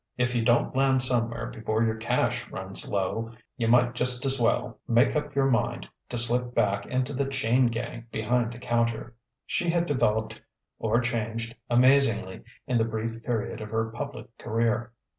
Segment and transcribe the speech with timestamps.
[0.17, 5.15] If you don't land somewhere before your cash runs low, you might just's well make
[5.15, 9.13] up your mind to slip back into the chain gang behind the counter."
[9.45, 10.41] She had developed
[10.79, 14.91] or changed amazingly in the brief period of her public career.